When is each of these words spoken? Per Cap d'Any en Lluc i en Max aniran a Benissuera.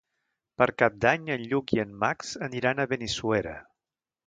Per 0.61 0.67
Cap 0.81 0.95
d'Any 1.05 1.27
en 1.35 1.43
Lluc 1.51 1.75
i 1.77 1.83
en 1.85 1.93
Max 2.05 2.33
aniran 2.49 2.81
a 2.81 2.89
Benissuera. 2.95 3.57